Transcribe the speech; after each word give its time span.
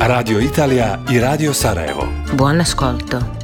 Radio 0.00 0.40
Italija 0.40 0.98
i 1.10 1.18
Radio 1.20 1.54
Sarajevo. 1.54 2.08
Buon 2.32 2.60
ascolto. 2.60 3.43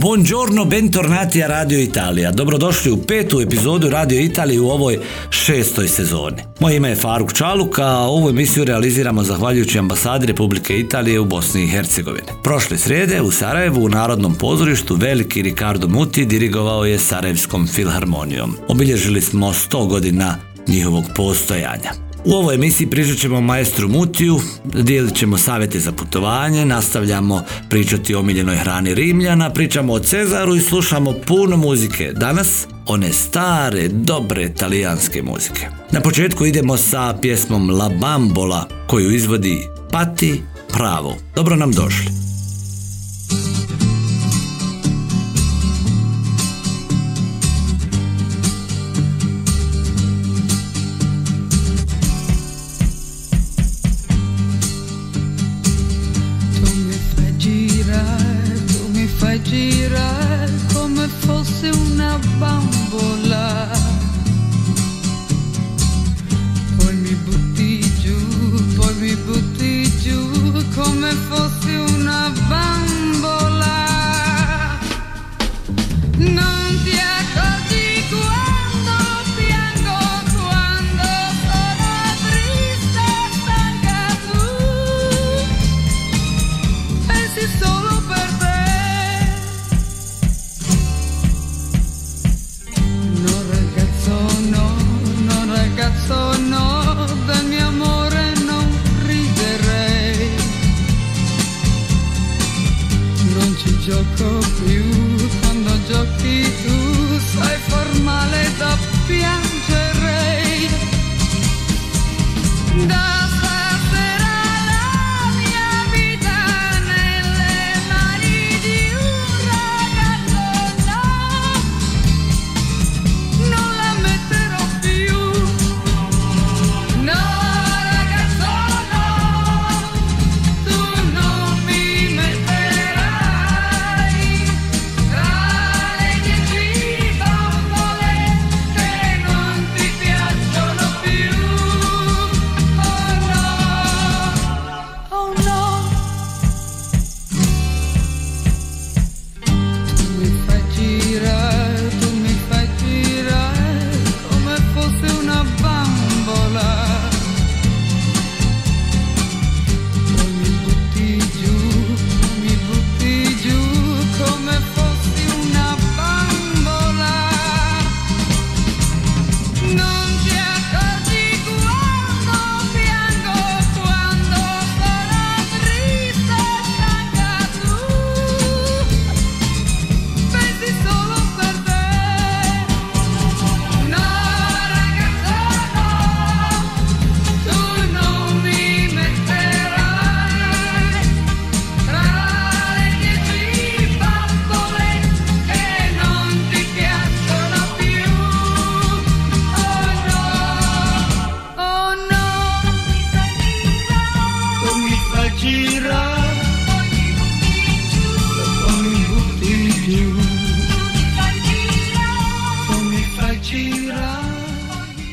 Buongiorno, 0.00 0.64
bentornati 0.64 1.42
a 1.42 1.46
Radio 1.46 1.80
Italija. 1.80 2.30
Dobrodošli 2.30 2.90
u 2.90 2.96
petu 2.96 3.40
epizodu 3.40 3.90
Radio 3.90 4.20
Italije 4.20 4.60
u 4.60 4.70
ovoj 4.70 4.98
šestoj 5.30 5.88
sezoni. 5.88 6.36
Moje 6.60 6.76
ime 6.76 6.88
je 6.88 6.96
Faruk 6.96 7.32
Čaluk, 7.32 7.78
a 7.78 7.86
ovu 7.86 8.28
emisiju 8.28 8.64
realiziramo 8.64 9.22
zahvaljujući 9.22 9.78
ambasadi 9.78 10.26
Republike 10.26 10.78
Italije 10.78 11.20
u 11.20 11.24
Bosni 11.24 11.64
i 11.64 11.68
Hercegovini. 11.68 12.26
Prošle 12.44 12.78
srijede 12.78 13.22
u 13.22 13.30
Sarajevu 13.30 13.84
u 13.84 13.88
Narodnom 13.88 14.34
pozorištu 14.34 14.94
veliki 14.94 15.42
Ricardo 15.42 15.88
Muti 15.88 16.24
dirigovao 16.24 16.84
je 16.84 16.98
Sarajevskom 16.98 17.66
filharmonijom. 17.66 18.56
Obilježili 18.68 19.20
smo 19.20 19.52
100 19.52 19.86
godina 19.88 20.36
njihovog 20.68 21.04
postojanja. 21.16 22.07
U 22.24 22.32
ovoj 22.32 22.54
emisiji 22.54 22.86
pričat 22.86 23.16
ćemo 23.18 23.40
maestru 23.40 23.88
Mutiju, 23.88 24.40
dijelit 24.64 25.14
ćemo 25.14 25.38
savjete 25.38 25.80
za 25.80 25.92
putovanje, 25.92 26.64
nastavljamo 26.64 27.42
pričati 27.68 28.14
o 28.14 28.20
omiljenoj 28.20 28.56
hrani 28.56 28.94
Rimljana, 28.94 29.50
pričamo 29.50 29.92
o 29.92 29.98
Cezaru 29.98 30.56
i 30.56 30.60
slušamo 30.60 31.14
puno 31.26 31.56
muzike. 31.56 32.12
Danas 32.12 32.66
one 32.86 33.12
stare, 33.12 33.88
dobre 33.88 34.54
talijanske 34.54 35.22
muzike. 35.22 35.66
Na 35.90 36.00
početku 36.00 36.46
idemo 36.46 36.76
sa 36.76 37.16
pjesmom 37.22 37.70
La 37.70 37.88
Bambola 37.88 38.68
koju 38.86 39.10
izvodi 39.10 39.62
Pati 39.90 40.42
Pravo. 40.72 41.16
Dobro 41.34 41.56
nam 41.56 41.72
došli. 41.72 42.27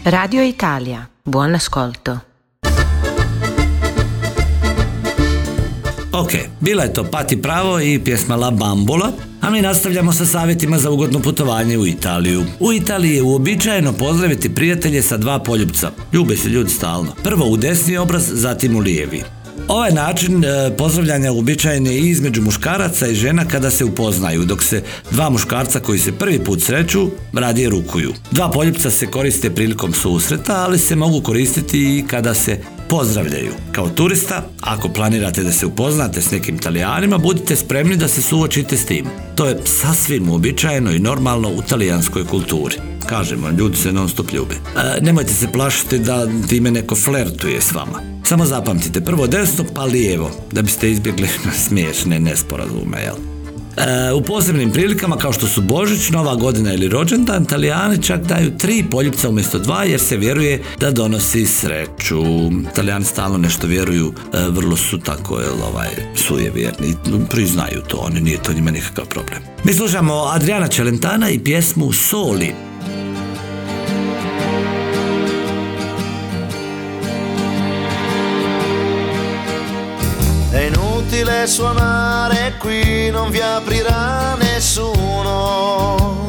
Radio 0.05 0.43
Italia, 0.43 1.09
buon 1.23 1.55
ascolto. 1.55 2.19
Ok, 6.13 6.31
bila 6.59 6.83
je 6.83 6.93
to 6.93 7.03
Pati 7.03 7.41
Pravo 7.41 7.79
i 7.79 7.99
pjesma 8.03 8.35
La 8.35 8.51
Bambola, 8.51 9.11
a 9.41 9.49
mi 9.49 9.61
nastavljamo 9.61 10.13
sa 10.13 10.25
savjetima 10.25 10.77
za 10.77 10.91
ugodno 10.91 11.19
putovanje 11.19 11.77
u 11.77 11.87
Italiju. 11.87 12.43
U 12.59 12.73
Italiji 12.73 13.15
je 13.15 13.23
uobičajeno 13.23 13.93
pozdraviti 13.93 14.55
prijatelje 14.55 15.01
sa 15.01 15.17
dva 15.17 15.39
poljubca. 15.39 15.91
Ljube 16.13 16.37
se 16.37 16.49
ljudi 16.49 16.69
stalno. 16.69 17.15
Prvo 17.23 17.45
u 17.45 17.57
desni 17.57 17.97
obraz, 17.97 18.23
zatim 18.33 18.75
u 18.75 18.79
lijevi. 18.79 19.23
Ovaj 19.67 19.91
način 19.91 20.43
e, 20.43 20.75
pozdravljanja 20.77 21.31
uobičajen 21.31 21.87
je 21.87 21.99
između 21.99 22.41
muškaraca 22.41 23.07
i 23.07 23.15
žena 23.15 23.45
kada 23.45 23.71
se 23.71 23.85
upoznaju, 23.85 24.45
dok 24.45 24.63
se 24.63 24.83
dva 25.11 25.29
muškarca 25.29 25.79
koji 25.79 25.99
se 25.99 26.11
prvi 26.11 26.39
put 26.39 26.61
sreću 26.61 27.09
radije 27.33 27.69
rukuju. 27.69 28.13
Dva 28.31 28.49
poljupca 28.49 28.91
se 28.91 29.07
koriste 29.07 29.49
prilikom 29.49 29.93
susreta, 29.93 30.55
ali 30.55 30.79
se 30.79 30.95
mogu 30.95 31.21
koristiti 31.21 31.97
i 31.97 32.03
kada 32.07 32.33
se 32.33 32.59
pozdravljaju. 32.89 33.51
Kao 33.71 33.89
turista, 33.89 34.47
ako 34.61 34.89
planirate 34.89 35.43
da 35.43 35.51
se 35.51 35.65
upoznate 35.65 36.21
s 36.21 36.31
nekim 36.31 36.57
talijanima, 36.57 37.17
budite 37.17 37.55
spremni 37.55 37.97
da 37.97 38.07
se 38.07 38.21
suočite 38.21 38.77
s 38.77 38.85
tim. 38.85 39.05
To 39.35 39.47
je 39.47 39.57
sasvim 39.65 40.29
uobičajeno 40.29 40.91
i 40.91 40.99
normalno 40.99 41.49
u 41.49 41.61
talijanskoj 41.61 42.25
kulturi. 42.25 42.75
Kažem 43.05 43.43
vam, 43.43 43.57
ljudi 43.57 43.77
se 43.77 43.91
non 43.91 44.09
stop 44.09 44.31
ljube. 44.33 44.55
E, 44.55 45.01
nemojte 45.01 45.33
se 45.33 45.47
plašiti 45.51 45.99
da 45.99 46.27
time 46.49 46.71
neko 46.71 46.95
flertuje 46.95 47.61
s 47.61 47.71
vama. 47.71 48.14
Samo 48.27 48.45
zapamtite, 48.45 49.01
prvo 49.01 49.27
desno 49.27 49.63
pa 49.73 49.83
lijevo, 49.83 50.31
da 50.51 50.61
biste 50.61 50.91
izbjegli 50.91 51.27
smiješne 51.67 52.19
nesporazume, 52.19 53.01
jel? 53.01 53.15
E, 53.77 54.13
u 54.13 54.21
posebnim 54.21 54.71
prilikama 54.71 55.17
kao 55.17 55.33
što 55.33 55.47
su 55.47 55.61
Božić, 55.61 56.09
Nova 56.09 56.35
godina 56.35 56.73
ili 56.73 56.87
rođendan, 56.87 57.43
Italijani 57.43 58.03
čak 58.03 58.21
daju 58.21 58.57
tri 58.57 58.85
poljupca 58.91 59.29
umjesto 59.29 59.59
dva 59.59 59.83
jer 59.83 59.99
se 59.99 60.17
vjeruje 60.17 60.63
da 60.79 60.91
donosi 60.91 61.45
sreću. 61.45 62.23
Italijani 62.71 63.05
stalno 63.05 63.37
nešto 63.37 63.67
vjeruju, 63.67 64.13
e, 64.33 64.37
vrlo 64.49 64.75
su 64.77 64.99
tako 64.99 65.39
jel, 65.39 65.63
ovaj, 65.71 65.89
sujevjerni, 66.15 66.95
priznaju 67.29 67.81
to, 67.87 67.97
oni 67.97 68.21
nije 68.21 68.43
to 68.43 68.53
njima 68.53 68.71
nikakav 68.71 69.05
problem. 69.05 69.39
Mi 69.63 69.73
slušamo 69.73 70.13
Adriana 70.13 70.67
Celentana 70.67 71.29
i 71.29 71.39
pjesmu 71.39 71.93
Soli. 71.93 72.53
Inutile 81.25 81.47
suonare 81.47 82.53
qui, 82.59 83.09
non 83.09 83.31
vi 83.31 83.41
aprirà 83.41 84.35
nessuno. 84.35 86.27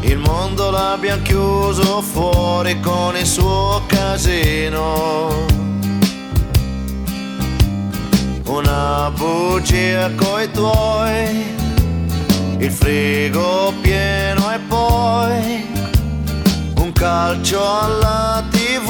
Il 0.00 0.18
mondo 0.18 0.70
l'abbiamo 0.70 1.22
chiuso 1.22 2.00
fuori 2.00 2.78
con 2.80 3.16
il 3.16 3.26
suo 3.26 3.82
casino. 3.86 5.46
Una 8.46 9.10
bugia 9.14 10.10
coi 10.14 10.50
tuoi, 10.52 11.54
il 12.58 12.70
frigo 12.70 13.72
pieno 13.82 14.52
e 14.52 14.58
poi 14.60 15.66
un 16.76 16.92
calcio 16.92 17.60
alla 17.62 18.42
tv. 18.50 18.86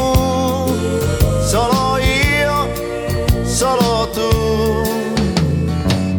Solo 1.44 1.97
io, 1.99 2.28
solo 3.58 4.08
tu. 4.14 4.31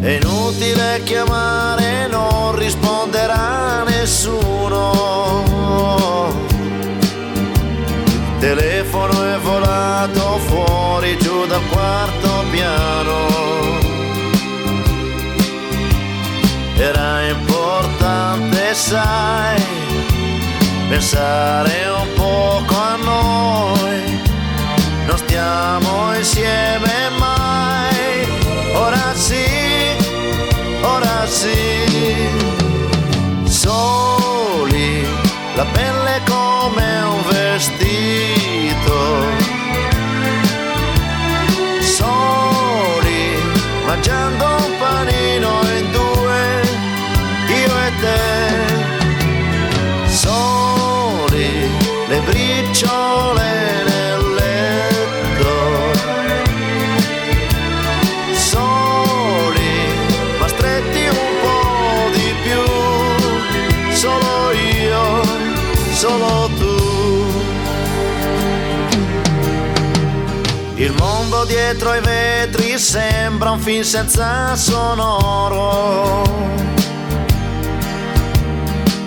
È 0.02 0.10
inutile 0.10 1.00
chiamare, 1.04 2.06
non 2.08 2.54
risponderà 2.54 3.82
nessuno. 3.84 4.82
Telefono 8.40 9.24
è 9.34 9.38
volato 9.38 10.38
fuori 10.48 11.16
giù 11.18 11.46
dal 11.46 11.66
quarto 11.70 12.44
piano. 12.50 13.16
Era 16.76 17.22
importante, 17.26 18.74
sai, 18.74 19.62
pensare 20.90 21.88
un 22.00 22.08
poco 22.14 22.74
a 22.74 22.96
noi. 22.96 24.20
Non 25.06 25.16
stiamo 25.16 26.14
insieme 26.14 27.00
la 35.56 35.64
pelle 35.64 36.20
come 36.26 37.02
un 37.02 37.22
vestito. 37.28 38.39
Dietro 71.70 71.90
ai 71.90 72.00
vetri 72.00 72.78
sembra 72.78 73.52
un 73.52 73.60
film 73.60 73.82
senza 73.82 74.56
sonoro. 74.56 76.24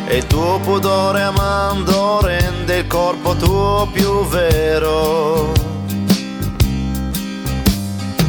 E 0.06 0.18
il 0.18 0.28
tuo 0.28 0.60
pudore 0.60 1.24
amando 1.24 2.22
rende 2.22 2.78
il 2.78 2.88
corpo 2.88 3.36
tuo 3.36 3.90
più 3.92 4.26
vero. 4.28 5.52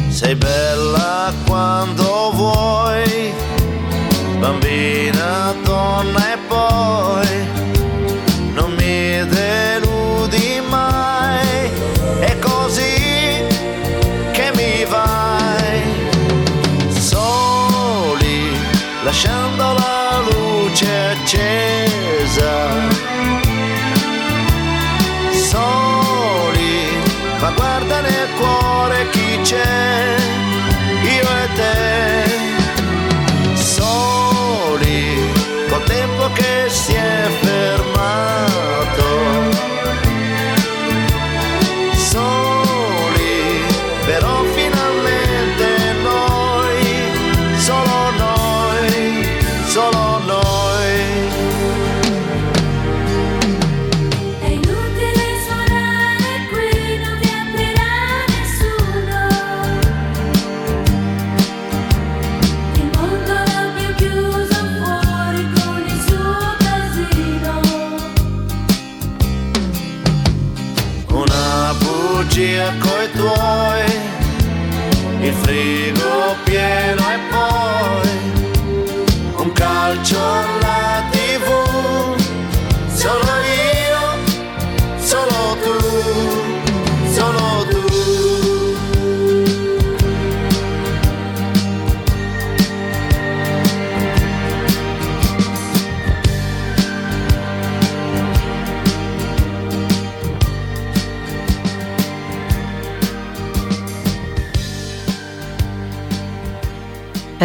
Sei 0.09 0.35
bella 0.35 1.31
quando 1.45 2.31
vuoi, 2.33 3.33
bambina, 4.39 5.53
donna 5.63 6.33
e 6.33 6.37
poi 6.47 7.64
lasciando 19.15 19.73
la 19.73 20.21
luce 20.29 20.85
accesa. 21.11 22.69
Soli, 25.31 26.89
ma 27.39 27.51
guarda 27.51 28.01
nel 28.01 28.27
cuore 28.37 29.09
chi 29.11 29.39
c'è, 29.41 30.17
Rodrigo 75.45 76.35
Piero. 76.43 77.04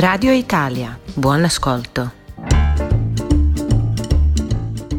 Radio 0.00 0.32
Italia, 0.32 0.96
buon 1.16 1.44
ascolto. 1.44 2.08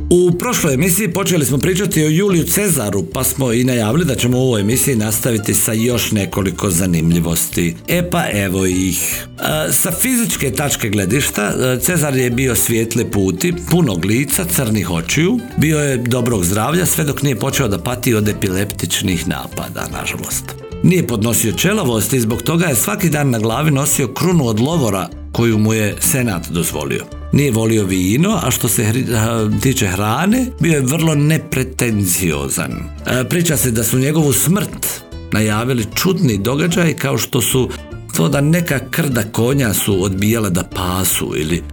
U 0.10 0.31
prošloj 0.39 0.74
emisiji 0.74 1.13
počeli 1.13 1.46
smo 1.46 1.58
pričati 1.58 2.03
o 2.03 2.10
Juliju 2.10 2.43
Cezaru, 2.43 3.03
pa 3.13 3.24
smo 3.24 3.53
i 3.53 3.63
najavili 3.63 4.05
da 4.05 4.15
ćemo 4.15 4.38
u 4.38 4.41
ovoj 4.41 4.62
emisiji 4.62 4.96
nastaviti 4.96 5.53
sa 5.53 5.74
još 5.74 6.12
nekoliko 6.12 6.70
zanimljivosti. 6.70 7.75
E 7.88 8.10
pa 8.10 8.25
evo 8.34 8.65
ih. 8.65 9.25
E, 9.70 9.74
sa 9.74 9.91
fizičke 9.91 10.51
tačke 10.51 10.89
gledišta, 10.89 11.53
e, 11.60 11.79
Cezar 11.79 12.15
je 12.15 12.29
bio 12.29 12.55
svijetle 12.55 13.12
puti, 13.12 13.53
punog 13.72 14.05
lica, 14.05 14.46
crnih 14.46 14.91
očiju, 14.91 15.39
bio 15.58 15.79
je 15.79 15.98
dobrog 15.98 16.46
zdravlja 16.46 16.86
sve 16.86 17.03
dok 17.03 17.22
nije 17.22 17.36
počeo 17.36 17.67
da 17.67 17.84
pati 17.84 18.13
od 18.13 18.27
epileptičnih 18.27 19.27
napada, 19.27 19.88
nažalost. 19.91 20.61
Nije 20.84 21.08
podnosio 21.08 21.52
čelavost 21.52 22.14
i 22.14 22.20
zbog 22.20 22.42
toga 22.42 22.66
je 22.66 22.76
svaki 22.76 23.10
dan 23.10 23.30
na 23.30 23.40
glavi 23.40 23.72
nosio 23.72 24.08
krunu 24.08 24.48
od 24.48 24.60
lovora 24.60 25.10
koju 25.32 25.58
mu 25.58 25.74
je 25.74 25.96
senat 26.00 26.50
dozvolio. 26.50 27.06
Nije 27.34 27.52
volio 27.52 27.86
vino, 27.86 28.40
a 28.44 28.52
što 28.52 28.68
se 28.68 28.84
hri- 28.84 29.16
a, 29.16 29.50
tiče 29.62 29.88
hrane, 29.88 30.46
bio 30.60 30.74
je 30.74 30.82
vrlo 30.82 31.16
nepretenziozan. 31.16 32.72
E, 32.72 33.30
priča 33.30 33.58
se 33.58 33.72
da 33.72 33.84
su 33.84 34.00
njegovu 34.00 34.34
smrt 34.34 35.02
najavili 35.32 35.86
čudni 35.96 36.38
događaj 36.38 36.94
kao 36.94 37.18
što 37.18 37.42
su 37.42 37.70
to 38.16 38.30
da 38.30 38.42
neka 38.42 38.80
krda 38.92 39.24
konja 39.24 39.74
su 39.74 40.04
odbijala 40.04 40.50
da 40.50 40.64
pasu 40.64 41.34
ili 41.38 41.64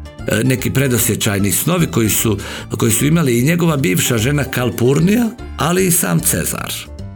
neki 0.44 0.70
predosjećajni 0.70 1.52
snovi 1.52 1.86
koji 1.86 2.08
su, 2.08 2.38
koji 2.78 2.92
su 2.92 3.06
imali 3.06 3.38
i 3.38 3.44
njegova 3.44 3.76
bivša 3.76 4.18
žena 4.18 4.44
Kalpurnija, 4.44 5.30
ali 5.56 5.86
i 5.86 5.90
sam 5.90 6.20
Cezar. 6.20 6.72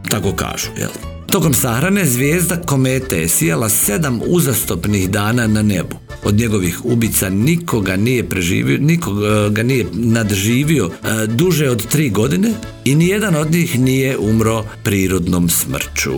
Tako 0.08 0.32
kažu, 0.32 0.68
jel? 0.78 1.11
Tokom 1.32 1.54
sahrane 1.54 2.06
zvijezda 2.06 2.56
komete 2.56 3.18
je 3.18 3.28
sijala 3.28 3.68
sedam 3.68 4.20
uzastopnih 4.26 5.10
dana 5.10 5.46
na 5.46 5.62
nebu. 5.62 5.96
Od 6.24 6.34
njegovih 6.34 6.84
ubica 6.84 7.28
nikoga 7.28 7.96
nije 7.96 8.28
preživio, 8.28 8.78
nikoga 8.78 9.48
ga 9.48 9.62
nije 9.62 9.86
nadživio 9.92 10.86
e, 10.86 11.26
duže 11.26 11.70
od 11.70 11.86
tri 11.86 12.10
godine 12.10 12.52
i 12.84 12.94
nijedan 12.94 13.34
od 13.34 13.50
njih 13.50 13.80
nije 13.80 14.18
umro 14.18 14.64
prirodnom 14.84 15.48
smrću. 15.48 16.12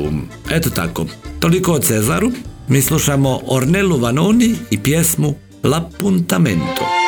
Eto 0.51 0.71
tako, 0.71 1.07
toliko 1.41 1.73
o 1.73 1.79
Cezaru. 1.79 2.33
Mi 2.69 2.83
slušamo 2.83 3.41
Ornelu 3.47 3.99
Vanoni 3.99 4.55
i 4.71 4.79
pjesmu 4.79 5.35
L'appuntamento. 5.63 7.04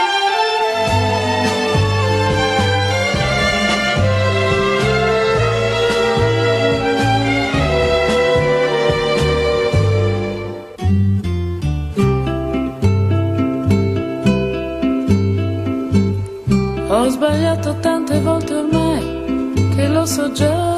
Ho 17.07 17.09
sbagliato 17.09 17.77
tante 17.79 18.19
volte 18.19 18.53
ormai 18.53 19.71
che 19.77 19.87
lo 19.87 20.05
so 20.05 20.33
già. 20.33 20.75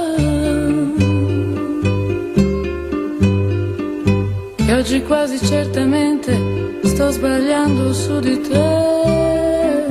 Che 4.57 4.75
oggi 4.75 5.03
quasi 5.05 5.39
certamente 5.39 6.81
sto 6.83 7.11
sbagliando 7.13 7.95
su 7.95 8.21
di 8.21 8.39
te. 8.43 9.87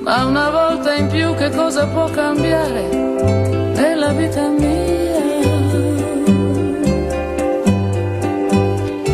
Ma 0.00 0.26
una 0.26 0.50
volta 0.50 0.94
in 0.94 1.06
più 1.06 1.34
che 1.36 1.48
cosa 1.48 1.86
può 1.86 2.10
cambiare 2.10 2.88
nella 3.74 4.12
vita 4.12 4.48
mia? 4.48 4.70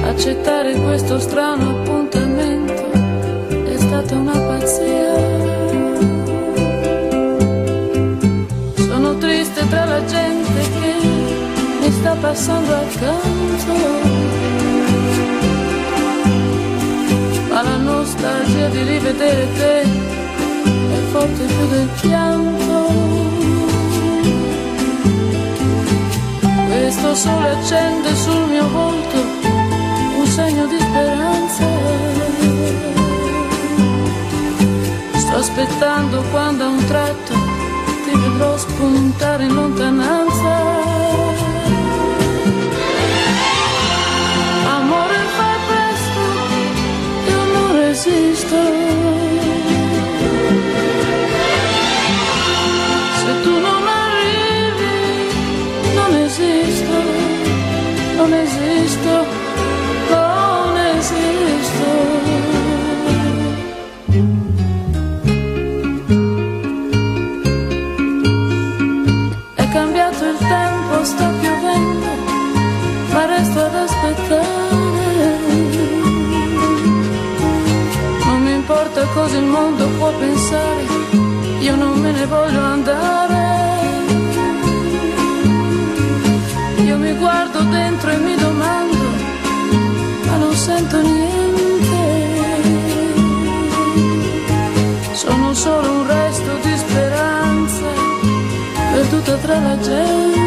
Accettare 0.04 0.74
questo 0.80 1.20
strano 1.20 1.62
appuntamento 1.70 1.96
è 1.96 1.97
stata 4.00 4.14
una 4.14 4.38
pazzia. 4.38 5.16
Sono 8.76 9.16
triste 9.18 9.68
tra 9.68 9.84
la 9.86 10.04
gente 10.04 10.60
che 10.80 10.94
mi 11.80 11.90
sta 11.90 12.14
passando 12.14 12.74
accanto. 12.74 13.74
Ma 17.48 17.62
la 17.62 17.76
nostalgia 17.76 18.68
di 18.68 18.82
rivedere 18.82 19.46
te 19.56 19.80
è 19.80 21.00
forte 21.10 21.44
più 21.44 21.66
del 21.68 21.88
pianto. 22.00 22.76
Questo 26.68 27.14
sole 27.16 27.48
accende 27.48 28.14
sul 28.14 28.48
mio 28.48 28.68
volto 28.68 29.16
un 30.18 30.26
segno 30.26 30.66
di 30.66 30.78
speranza. 30.78 32.28
Aspettando 35.38 36.20
quando 36.32 36.64
a 36.64 36.68
un 36.68 36.84
tratto 36.84 37.32
ti 38.04 38.10
vedrò 38.10 38.56
spuntare 38.58 39.44
in 39.44 39.54
lontananza. 39.54 40.37
Può 80.08 80.18
pensare, 80.18 80.84
io 81.60 81.76
non 81.76 82.00
me 82.00 82.10
ne 82.12 82.26
voglio 82.26 82.60
andare. 82.60 83.46
Io 86.84 86.96
mi 86.96 87.12
guardo 87.14 87.60
dentro 87.64 88.10
e 88.10 88.16
mi 88.16 88.34
domando, 88.36 89.04
ma 90.26 90.36
non 90.36 90.54
sento 90.54 91.00
niente. 91.02 91.96
Sono 95.12 95.52
solo 95.52 95.90
un 95.90 96.06
resto 96.06 96.50
di 96.62 96.76
speranza 96.76 97.86
perduta 98.92 99.36
tra 99.36 99.58
la 99.58 99.78
gente. 99.80 100.37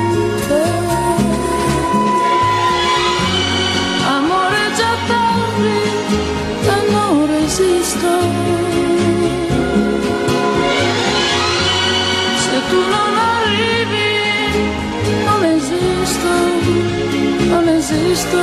Esisto, 18.21 18.37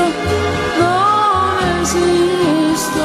non 0.78 1.58
esisto. 1.80 3.04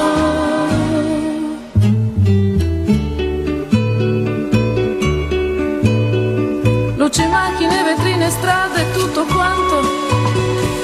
Luci, 6.95 7.27
macchine, 7.27 7.83
vetrine, 7.83 8.29
strade, 8.29 8.91
tutto 8.91 9.25
quanto 9.25 9.81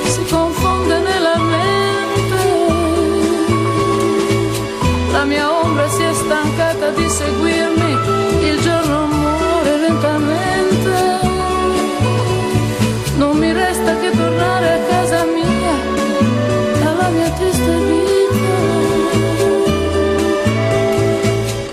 si 0.05 0.23
confonde 0.29 0.99
nella 0.99 1.37
mente. 1.37 2.37
La 5.11 5.23
mia 5.23 5.51
ombra 5.51 5.89
si 5.89 6.03
è 6.03 6.13
stancata 6.13 6.89
di 6.91 7.09
seguirmi, 7.09 7.88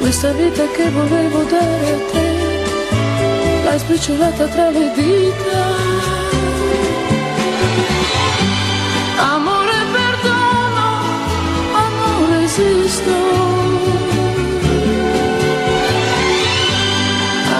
Questa 0.07 0.31
vita 0.35 0.65
che 0.69 0.89
volevo 0.91 1.43
dare 1.43 1.93
a 1.93 1.99
te 2.13 3.63
l'hai 3.65 3.77
spicciolata 3.77 4.47
tra 4.47 4.71
le 4.71 4.93
dita. 4.95 5.65
Amore, 9.17 9.79
perdono, 9.97 10.87
ma 11.73 11.89
non 11.99 12.39
resisto. 12.39 13.15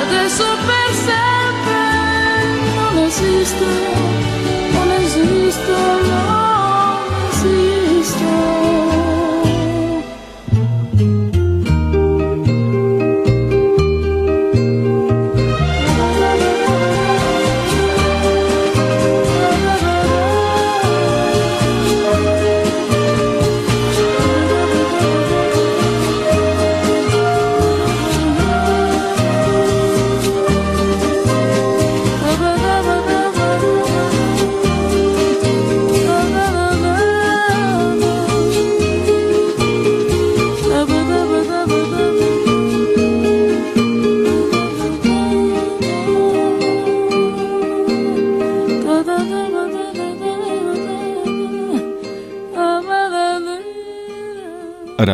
Adesso 0.03 0.45
per 0.69 0.91
sempre 1.09 1.83
non 2.77 2.99
esisto, 3.07 3.65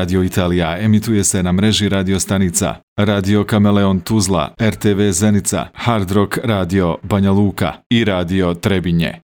Radio 0.02 0.22
Italija 0.22 0.78
emituje 0.80 1.24
se 1.24 1.42
na 1.42 1.52
mreži 1.52 1.88
radio 1.88 2.20
stanica 2.20 2.74
Radio 2.96 3.44
Kameleon 3.44 4.00
Tuzla, 4.00 4.54
RTV 4.60 5.10
Zenica, 5.10 5.66
Hard 5.74 6.10
Rock 6.10 6.38
Radio 6.44 6.96
Banja 7.02 7.30
Luka 7.30 7.72
i 7.90 8.04
Radio 8.04 8.54
Trebinje. 8.54 9.20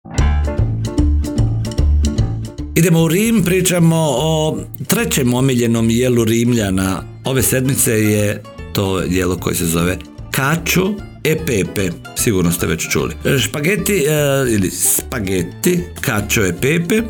Idemo 2.76 3.04
u 3.04 3.08
Rim, 3.08 3.44
pričamo 3.46 3.96
o 4.10 4.58
trećem 4.88 5.34
omiljenom 5.34 5.90
jelu 5.90 6.24
Rimljana. 6.24 7.04
Ove 7.26 7.42
sedmice 7.42 7.92
je 7.92 8.44
to 8.74 9.00
jelo 9.00 9.38
koje 9.38 9.56
se 9.56 9.66
zove 9.66 9.98
Cacio 10.36 10.94
e 11.24 11.38
pepe, 11.46 11.90
sigurno 12.16 12.52
ste 12.52 12.68
već 12.68 12.90
čuli. 12.90 13.14
Špageti 13.40 13.94
e, 13.94 14.46
ili 14.54 14.70
spageti, 14.72 15.80
cacio 16.06 16.46
e 16.46 16.54
pepe, 16.62 17.02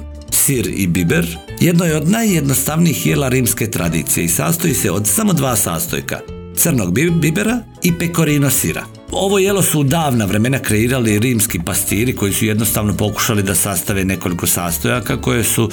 sir 0.47 0.73
i 0.75 0.87
biber, 0.87 1.37
jedno 1.59 1.85
je 1.85 1.95
od 1.97 2.09
najjednostavnijih 2.09 3.05
jela 3.05 3.29
rimske 3.29 3.71
tradicije 3.71 4.25
i 4.25 4.29
sastoji 4.29 4.73
se 4.73 4.91
od 4.91 5.07
samo 5.07 5.33
dva 5.33 5.55
sastojka, 5.55 6.19
crnog 6.55 6.93
bi- 6.93 7.11
bibera 7.11 7.59
i 7.83 7.93
pecorino 7.99 8.49
sira. 8.49 8.83
Ovo 9.11 9.39
jelo 9.39 9.61
su 9.61 9.79
u 9.79 9.83
davna 9.83 10.25
vremena 10.25 10.59
kreirali 10.59 11.19
rimski 11.19 11.59
pastiri 11.65 12.15
koji 12.15 12.33
su 12.33 12.45
jednostavno 12.45 12.97
pokušali 12.97 13.43
da 13.43 13.55
sastave 13.55 14.05
nekoliko 14.05 14.47
sastojaka 14.47 15.21
koje 15.21 15.43
su 15.43 15.69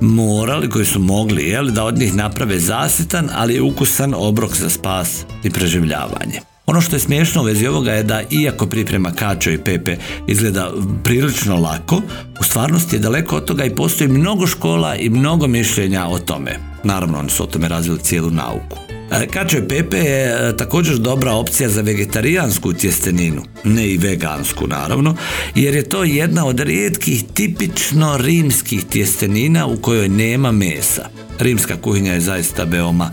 morali, 0.00 0.70
koji 0.70 0.86
su 0.86 1.00
mogli 1.00 1.44
jel, 1.44 1.70
da 1.70 1.84
od 1.84 1.98
njih 1.98 2.14
naprave 2.14 2.58
zasitan, 2.58 3.30
ali 3.34 3.60
ukusan 3.60 4.14
obrok 4.16 4.56
za 4.56 4.70
spas 4.70 5.24
i 5.44 5.50
preživljavanje. 5.50 6.47
Ono 6.68 6.80
što 6.80 6.96
je 6.96 7.00
smiješno 7.00 7.42
u 7.42 7.44
vezi 7.44 7.66
ovoga 7.66 7.92
je 7.92 8.02
da 8.02 8.22
iako 8.30 8.66
priprema 8.66 9.12
kačo 9.12 9.50
i 9.50 9.58
pepe 9.58 9.96
izgleda 10.26 10.72
prilično 11.04 11.56
lako, 11.56 12.02
u 12.40 12.44
stvarnosti 12.44 12.96
je 12.96 13.00
daleko 13.00 13.36
od 13.36 13.44
toga 13.44 13.64
i 13.64 13.74
postoji 13.74 14.08
mnogo 14.08 14.46
škola 14.46 14.96
i 14.96 15.08
mnogo 15.08 15.46
mišljenja 15.46 16.06
o 16.06 16.18
tome. 16.18 16.58
Naravno, 16.84 17.18
oni 17.18 17.30
su 17.30 17.42
o 17.42 17.46
tome 17.46 17.68
razvili 17.68 17.98
cijelu 17.98 18.30
nauku. 18.30 18.78
E, 19.10 19.26
Kačo 19.26 19.58
i 19.58 19.68
pepe 19.68 19.96
je 19.96 20.48
e, 20.48 20.56
također 20.56 20.98
dobra 20.98 21.32
opcija 21.32 21.68
za 21.68 21.80
vegetarijansku 21.80 22.72
tjesteninu, 22.72 23.42
ne 23.64 23.88
i 23.88 23.98
vegansku 23.98 24.66
naravno, 24.66 25.16
jer 25.54 25.74
je 25.74 25.88
to 25.88 26.04
jedna 26.04 26.46
od 26.46 26.60
rijetkih 26.60 27.24
tipično 27.34 28.16
rimskih 28.16 28.84
tjestenina 28.84 29.66
u 29.66 29.76
kojoj 29.76 30.08
nema 30.08 30.52
mesa. 30.52 31.08
Rimska 31.38 31.76
kuhinja 31.76 32.12
je 32.12 32.20
zaista 32.20 32.64
veoma 32.64 33.10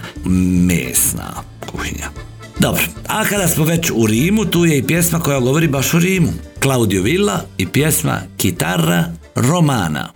mesna 0.65 1.33
kuhinja. 1.65 2.24
Dobro, 2.59 2.83
a 3.07 3.25
kada 3.25 3.47
smo 3.47 3.65
već 3.65 3.91
u 3.91 4.05
Rimu, 4.05 4.45
tu 4.45 4.65
je 4.65 4.77
i 4.77 4.83
pjesma 4.83 5.19
koja 5.19 5.39
govori 5.39 5.67
baš 5.67 5.93
o 5.93 5.99
Rimu. 5.99 6.29
Claudio 6.61 7.01
Villa 7.01 7.41
i 7.57 7.67
pjesma 7.67 8.21
Kitarra 8.37 9.03
Romana. 9.35 10.11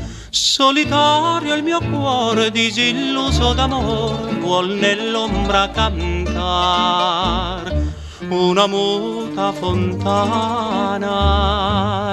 solitario 0.62 1.54
il 1.54 1.64
mio 1.64 1.80
cuore 1.80 2.52
disilluso 2.52 3.52
d'amore 3.52 4.34
vuol 4.38 4.68
nell'ombra 4.68 5.68
cantar. 5.70 7.62
Una 8.28 8.68
muta 8.68 9.50
fontana 9.50 11.08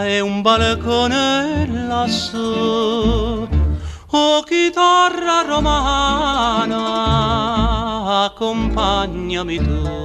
e 0.08 0.20
un 0.20 0.42
balcone 0.42 1.68
lassù 1.88 3.48
Oh 4.12 4.42
chitarra 4.42 5.44
romana, 5.46 6.74
accompagnami 8.26 9.58
tu. 9.58 10.00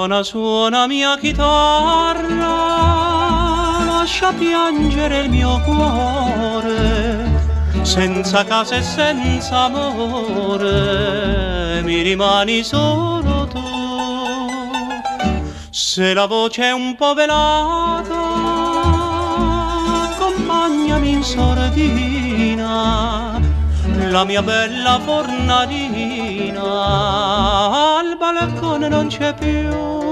Suona, 0.00 0.22
suona 0.22 0.86
mia 0.86 1.18
chitarra, 1.18 2.24
lascia 3.84 4.32
piangere 4.32 5.18
il 5.24 5.28
mio 5.28 5.60
cuore, 5.60 7.28
senza 7.82 8.42
casa 8.44 8.76
e 8.76 8.82
senza 8.82 9.64
amore, 9.64 10.62
mi 11.82 12.00
rimani 12.00 12.62
solo 12.62 13.46
tu. 13.48 13.60
Se 15.68 16.14
la 16.14 16.24
voce 16.24 16.62
è 16.62 16.72
un 16.72 16.94
po' 16.96 17.12
velata, 17.12 18.22
accompagnami 20.14 21.10
in 21.10 21.22
sordina, 21.22 23.09
la 24.10 24.24
mia 24.24 24.42
bella 24.42 24.98
fornalina, 24.98 26.62
al 27.98 28.16
balcone 28.16 28.88
non 28.88 29.06
c'è 29.06 29.32
più. 29.34 30.09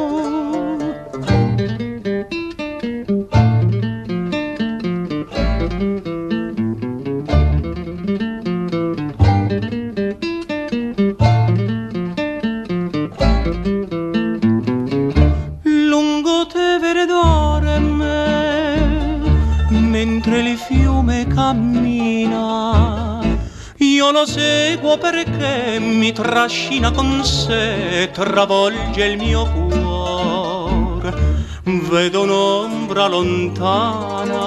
Lo 24.19 24.27
seguo 24.27 24.99
perché 24.99 25.79
mi 25.79 26.11
trascina 26.11 26.91
con 26.91 27.25
sé, 27.25 28.11
travolge 28.13 29.05
il 29.05 29.17
mio 29.17 29.47
cuore. 29.47 31.15
Vedo 31.63 32.23
un'ombra 32.23 33.07
lontana 33.07 34.43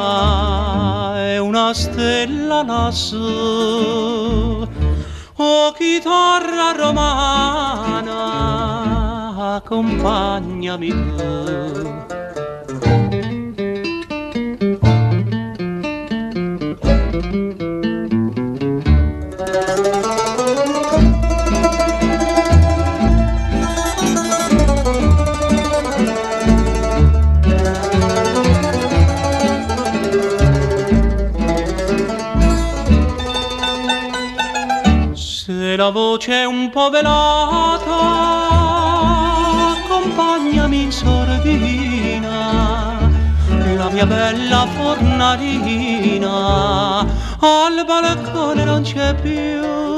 e 1.25 1.37
una 1.37 1.73
stella 1.73 2.63
lassù. 2.63 4.67
Oh 5.37 5.71
chitarra 5.77 6.73
romana, 6.75 8.25
accompagnami 9.55 10.89
tu. 10.89 12.10
Voce 35.91 36.45
un 36.45 36.69
po' 36.69 36.89
velata, 36.89 37.99
accompagnami 39.75 40.83
in 40.83 40.91
sordina, 40.91 42.29
la 43.75 43.89
mia 43.89 44.05
bella 44.05 44.65
fornalina, 44.77 46.29
al 47.39 47.83
balcone 47.85 48.63
non 48.63 48.81
c'è 48.81 49.13
più. 49.15 49.90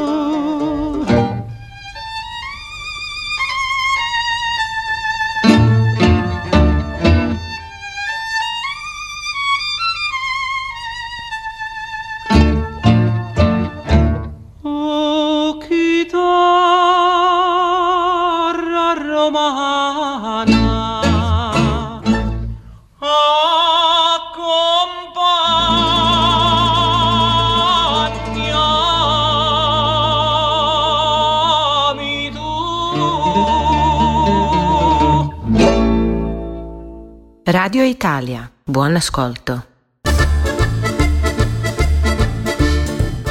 Radio 37.53 37.85
Italia, 37.85 38.47
buon 38.65 38.97
ascolto. 38.97 39.59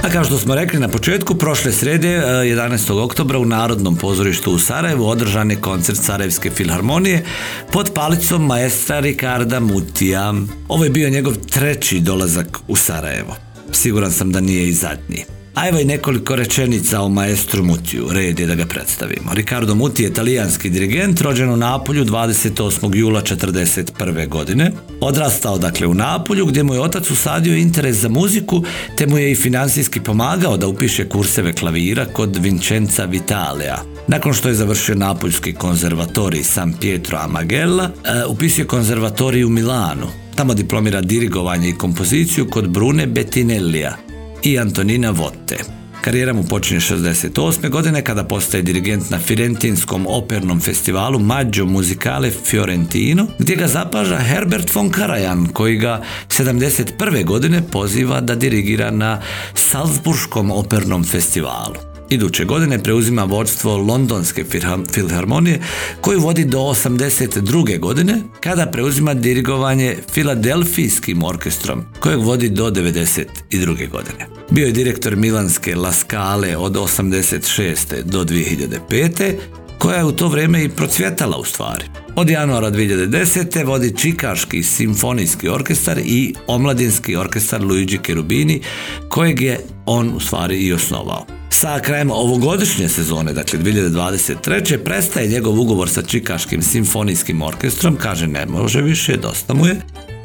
A 0.03 0.11
kao 0.13 0.25
što 0.25 0.39
smo 0.39 0.55
rekli 0.55 0.81
na 0.81 0.89
početku, 0.89 1.35
prošle 1.35 1.73
srede, 1.73 2.09
e, 2.09 2.23
11. 2.23 3.05
oktobra 3.05 3.39
u 3.39 3.45
Narodnom 3.45 3.97
pozorištu 3.97 4.53
u 4.53 4.59
Sarajevu 4.59 5.07
održan 5.07 5.51
je 5.51 5.61
koncert 5.61 5.99
Sarajevske 5.99 6.51
filharmonije 6.51 7.25
pod 7.73 7.91
palicom 7.95 8.47
maestra 8.47 9.01
Ricarda 9.01 9.61
Mutija. 9.61 10.35
Ovo 10.69 10.85
je 10.85 10.91
bio 10.91 11.11
njegov 11.11 11.35
treći 11.35 12.01
dolazak 12.01 12.59
u 12.69 12.77
Sarajevo. 12.77 13.37
Siguran 13.73 14.13
sam 14.13 14.33
da 14.33 14.41
nije 14.41 14.69
i 14.69 14.73
zadnji. 14.73 15.25
A 15.55 15.69
i 15.69 15.85
nekoliko 15.85 16.37
rečenica 16.37 17.01
o 17.01 17.09
maestru 17.09 17.65
Mutiju, 17.65 18.09
red 18.11 18.41
je 18.41 18.47
da 18.47 18.55
ga 18.55 18.67
predstavimo. 18.67 19.35
Ricardo 19.35 19.75
Muti 19.75 20.03
je 20.03 20.13
talijanski 20.13 20.71
dirigent, 20.71 21.21
rođen 21.21 21.51
u 21.51 21.57
Napolju 21.57 22.05
28. 22.05 22.97
jula 22.97 23.23
1941. 23.23 24.29
godine. 24.29 24.73
Odrastao 25.01 25.59
dakle 25.59 25.87
u 25.87 25.95
Napolju 25.95 26.47
gdje 26.47 26.63
mu 26.63 26.75
je 26.75 26.81
otac 26.81 27.11
usadio 27.11 27.57
interes 27.57 27.97
za 27.97 28.09
muziku 28.09 28.65
te 28.99 29.07
mu 29.07 29.19
je 29.19 29.33
i 29.33 29.35
financijski 29.35 30.01
pomagao 30.01 30.57
da 30.57 30.67
upiše 30.67 31.09
kurseve 31.09 31.53
klavira 31.53 32.05
kod 32.05 32.37
Vincenza 32.37 33.05
Vitalea. 33.05 33.79
Nakon 34.09 34.35
što 34.35 34.49
je 34.49 34.55
završio 34.55 34.95
Napoljski 34.95 35.53
konzervatorij 35.53 36.43
San 36.43 36.75
Pietro 36.81 37.19
a 37.19 37.29
e, 37.43 38.27
upisio 38.27 38.67
konzervatorij 38.67 39.45
u 39.45 39.49
Milanu. 39.49 40.07
Tamo 40.35 40.55
diplomira 40.55 41.01
dirigovanje 41.01 41.69
i 41.69 41.79
kompoziciju 41.79 42.49
kod 42.51 42.69
Brune 42.69 43.07
Bettinellija 43.07 44.12
i 44.43 44.59
Antonina 44.59 45.11
Votte. 45.11 45.57
Karijera 46.01 46.33
mu 46.33 46.43
počinje 46.43 46.81
68. 46.81 47.69
godine 47.69 48.03
kada 48.05 48.25
postaje 48.25 48.63
dirigent 48.63 49.11
na 49.11 49.19
Firentinskom 49.19 50.07
opernom 50.09 50.61
festivalu 50.61 51.19
Maggio 51.19 51.67
Musicale 51.67 52.31
Fiorentino, 52.31 53.27
gdje 53.39 53.57
ga 53.57 53.69
zapaža 53.69 54.17
Herbert 54.17 54.75
von 54.75 54.91
Karajan, 54.91 55.47
koji 55.47 55.77
ga 55.77 56.03
71. 56.29 57.25
godine 57.25 57.63
poziva 57.71 58.21
da 58.21 58.35
dirigira 58.35 58.91
na 58.91 59.21
Salzburškom 59.55 60.51
opernom 60.51 61.05
festivalu. 61.05 61.92
Iduće 62.13 62.45
godine 62.45 62.83
preuzima 62.83 63.25
vodstvo 63.25 63.77
Londonske 63.77 64.45
filha- 64.45 64.93
filharmonije 64.93 65.61
koju 66.01 66.21
vodi 66.21 66.45
do 66.45 66.59
82. 66.59 67.79
godine 67.79 68.23
kada 68.41 68.67
preuzima 68.67 69.15
dirigovanje 69.15 69.97
Filadelfijskim 70.13 71.23
orkestrom 71.25 71.83
kojeg 72.01 72.21
vodi 72.21 72.49
do 72.49 72.71
92. 72.71 73.91
godine. 73.91 74.27
Bio 74.51 74.67
je 74.67 74.73
direktor 74.73 75.17
Milanske 75.17 75.77
La 75.77 75.93
Scale 75.93 76.57
od 76.57 76.77
86. 76.77 78.03
do 78.03 78.25
2005 78.25 79.35
koja 79.79 79.97
je 79.97 80.05
u 80.05 80.13
to 80.13 80.29
vrijeme 80.29 80.65
i 80.65 80.69
procvjetala 80.69 81.37
u 81.37 81.45
stvari. 81.45 81.85
Od 82.17 82.31
januara 82.31 82.71
2010. 82.71 83.67
vodi 83.67 83.97
Čikaški 83.97 84.63
simfonijski 84.63 85.49
orkestar 85.49 85.99
i 85.99 86.35
omladinski 86.47 87.17
orkestar 87.17 87.65
Luigi 87.65 87.99
Cherubini, 88.07 88.61
kojeg 89.09 89.41
je 89.41 89.61
on 89.87 90.13
u 90.17 90.21
stvari 90.21 90.57
i 90.57 90.73
osnovao. 90.73 91.42
Sa 91.63 91.81
krajem 91.81 92.11
ovogodišnje 92.11 92.89
sezone, 92.89 93.33
dakle 93.33 93.59
2023. 93.59 94.79
prestaje 94.85 95.29
njegov 95.29 95.61
ugovor 95.61 95.89
sa 95.89 96.03
Čikaškim 96.03 96.63
simfonijskim 96.63 97.43
orkestrom, 97.43 97.97
kaže 97.97 98.27
ne 98.27 98.47
može 98.47 98.81
više, 98.83 99.17
dosta 99.17 99.55
mu 99.55 99.67
je, 99.67 99.77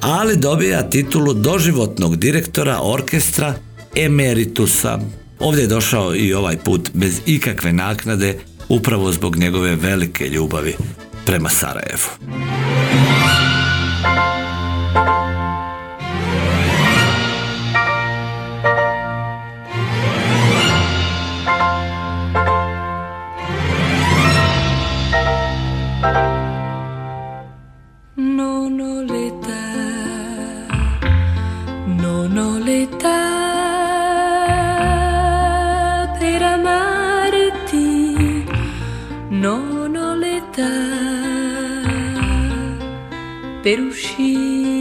ali 0.01 0.37
dobija 0.37 0.89
titulu 0.89 1.33
doživotnog 1.33 2.15
direktora 2.15 2.79
orkestra 2.81 3.53
emeritusa. 3.95 4.99
Ovdje 5.39 5.61
je 5.61 5.67
došao 5.67 6.15
i 6.15 6.33
ovaj 6.33 6.57
put 6.57 6.89
bez 6.93 7.21
ikakve 7.25 7.73
naknade, 7.73 8.39
upravo 8.69 9.11
zbog 9.11 9.37
njegove 9.37 9.75
velike 9.75 10.29
ljubavi 10.29 10.75
prema 11.25 11.49
Sarajevu. 11.49 12.09
Non 39.39 39.95
ho 39.95 40.15
l'età 40.15 40.73
per 43.61 43.79
uscire 43.79 44.76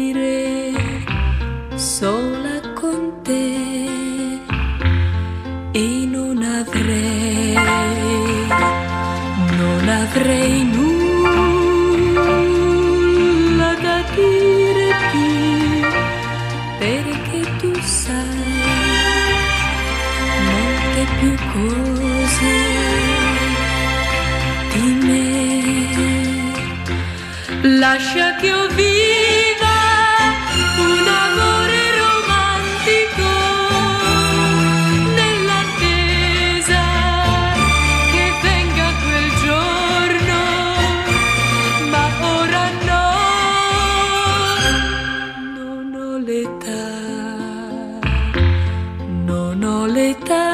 l'età 50.26 50.44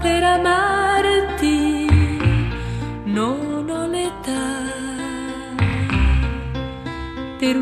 per 0.00 0.22
amarti, 0.22 1.86
non 3.04 3.68
ho 3.68 3.86
per 7.38 7.56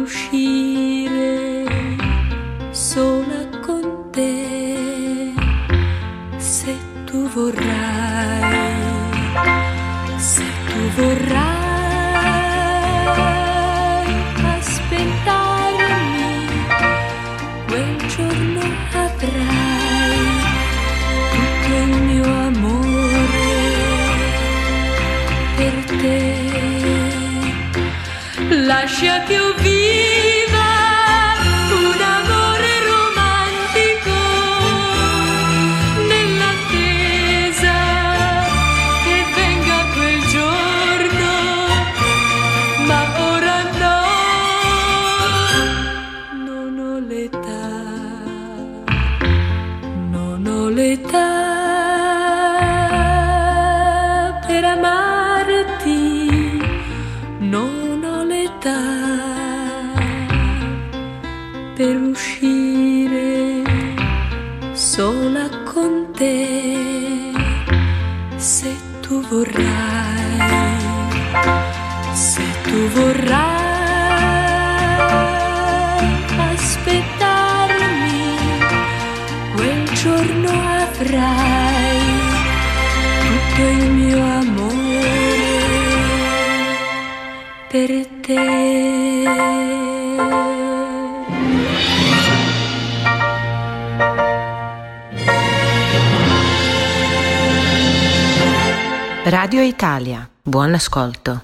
Italia, 99.99 100.27
buon 100.45 100.75
ascolto. 100.75 101.39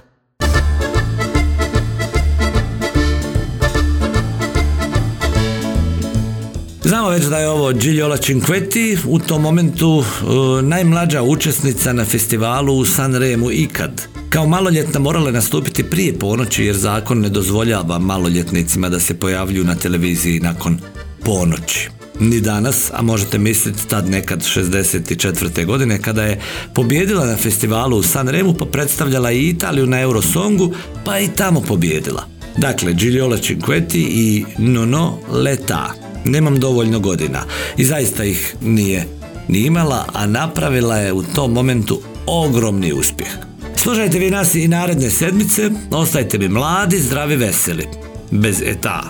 Znamo 6.83 7.09
već 7.09 7.25
da 7.25 7.37
je 7.37 7.49
ovo 7.49 7.73
Giliola 7.73 8.17
Cinquetti, 8.17 8.97
u 9.07 9.19
tom 9.19 9.41
momentu 9.41 10.03
e, 10.03 10.61
najmlađa 10.61 11.21
učesnica 11.21 11.93
na 11.93 12.05
festivalu 12.05 12.77
u 12.77 12.85
Sanremu 12.85 13.51
ikad. 13.51 14.07
Kao 14.29 14.47
maloljetna 14.47 14.99
morala 14.99 15.27
je 15.27 15.33
nastupiti 15.33 15.83
prije 15.83 16.19
ponoći 16.19 16.65
jer 16.65 16.75
zakon 16.75 17.19
ne 17.19 17.29
dozvoljava 17.29 17.99
maloljetnicima 17.99 18.89
da 18.89 18.99
se 18.99 19.19
pojavljuju 19.19 19.63
na 19.63 19.75
televiziji 19.75 20.39
nakon 20.39 20.79
ponoći. 21.25 21.94
Ni 22.19 22.41
danas, 22.41 22.91
a 22.93 23.01
možete 23.01 23.37
misliti 23.37 23.87
tad 23.87 24.09
nekad 24.09 24.39
64. 24.39 25.65
godine 25.65 26.01
kada 26.01 26.23
je 26.23 26.41
pobjedila 26.73 27.25
na 27.25 27.37
festivalu 27.37 27.97
u 27.97 28.03
Sanremu 28.03 28.53
pa 28.53 28.65
predstavljala 28.65 29.31
i 29.31 29.49
Italiju 29.49 29.85
na 29.85 30.01
Eurosongu 30.01 30.73
pa 31.05 31.19
i 31.19 31.27
tamo 31.27 31.61
pobjedila. 31.61 32.27
Dakle, 32.57 32.93
Giliola 32.93 33.37
Cinquetti 33.37 34.07
i 34.09 34.45
Nono 34.57 35.17
Leta. 35.31 35.93
Nemam 36.25 36.59
dovoljno 36.59 36.99
godina 36.99 37.43
i 37.77 37.85
zaista 37.85 38.23
ih 38.23 38.55
nije 38.61 39.05
ni 39.47 39.59
imala, 39.59 40.05
a 40.13 40.25
napravila 40.25 40.97
je 40.97 41.13
u 41.13 41.23
tom 41.23 41.51
momentu 41.51 41.99
ogromni 42.25 42.93
uspjeh. 42.93 43.29
Slušajte 43.75 44.19
vi 44.19 44.29
nas 44.29 44.55
i 44.55 44.67
naredne 44.67 45.09
sedmice, 45.09 45.69
ostajte 45.91 46.37
mi 46.37 46.49
mladi, 46.49 46.99
zdravi, 46.99 47.35
veseli. 47.35 47.87
Bez 48.31 48.61
eta, 48.61 49.03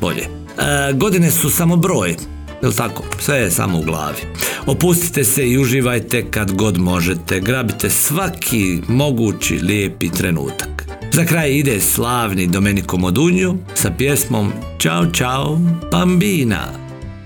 bolje. 0.00 0.22
E, 0.22 0.92
godine 0.92 1.30
su 1.30 1.50
samo 1.50 1.76
broj, 1.76 2.16
Jel 2.62 2.72
tako? 2.72 3.02
Sve 3.18 3.38
je 3.38 3.50
samo 3.50 3.78
u 3.78 3.82
glavi. 3.82 4.22
Opustite 4.66 5.24
se 5.24 5.48
i 5.48 5.58
uživajte 5.58 6.30
kad 6.30 6.52
god 6.52 6.78
možete. 6.78 7.40
Grabite 7.40 7.90
svaki 7.90 8.82
mogući 8.88 9.54
lijepi 9.54 10.10
trenutak. 10.10 10.84
Za 11.12 11.24
kraj 11.24 11.50
ide 11.50 11.80
slavni 11.80 12.46
Domenico 12.46 12.96
Modugno 12.96 13.56
sa 13.74 13.90
pjesmom 13.98 14.52
Ćao 14.80 15.06
ciao 15.14 15.58
bambina. 15.92 16.68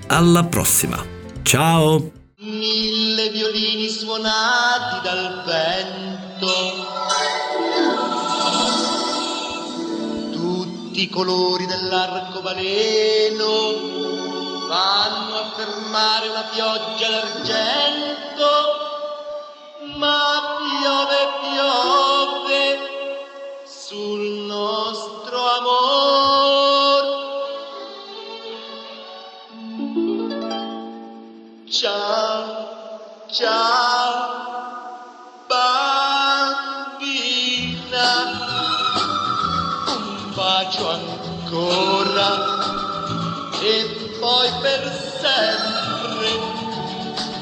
Alla 0.08 0.42
prossima. 0.42 0.96
Ciao. 1.44 2.00
Mille 2.38 3.30
violini 3.32 3.90
suonati 3.90 4.96
dal 5.04 5.44
vento, 5.46 6.54
tutti 10.32 11.02
i 11.02 11.10
colori 11.14 11.66
dell'arcobaleno 11.66 14.05
vanno 14.66 15.38
a 15.38 15.50
fermare 15.54 16.28
una 16.28 16.42
pioggia 16.52 17.08
d'argento, 17.08 18.48
ma 19.96 20.56
piove, 20.58 21.28
piove 21.40 22.94
sul 23.64 24.20
nostro 24.46 25.38
amor. 25.58 27.24
Ciao, 31.68 32.44
ciao, 33.28 33.85
poi 44.46 44.60
per 44.60 44.82
sempre 45.20 46.28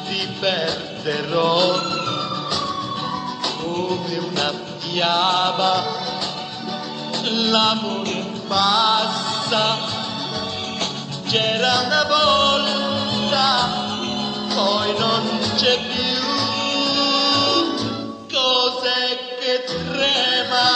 ti 0.06 0.26
perderò 0.40 1.78
come 3.60 4.16
una 4.16 4.52
fiaba. 4.78 6.02
L'amore 7.50 8.24
passa, 8.46 9.76
c'era 11.28 11.80
una 11.86 12.04
volta, 12.04 13.68
poi 14.54 14.98
non 14.98 15.38
c'è 15.56 15.78
più. 15.78 16.22
Cos'è 18.30 19.38
che 19.40 19.64
trema 19.64 20.68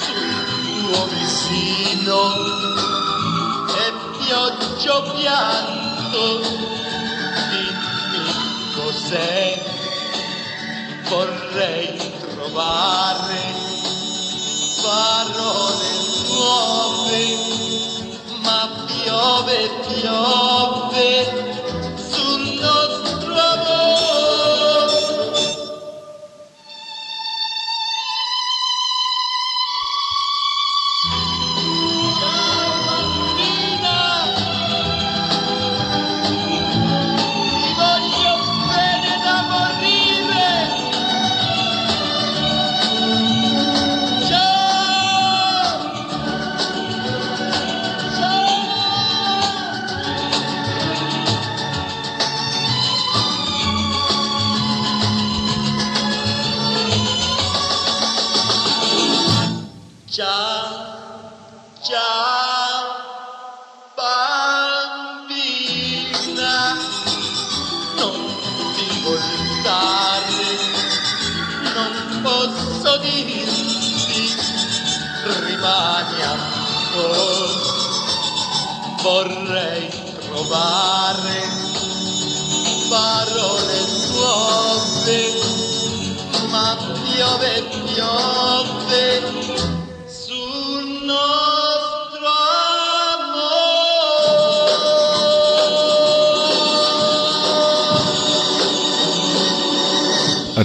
sul 0.00 0.90
tuo 0.90 1.06
visino? 1.06 2.57
Pioggia 4.78 5.00
pianto, 5.12 6.40
dimmi 7.50 8.72
cos'è, 8.74 9.60
vorrei 11.08 12.12
trovare 12.20 13.40
parole 14.82 15.88
nuove, 16.28 17.36
ma 18.42 18.86
piove, 18.86 19.70
piove 19.88 21.37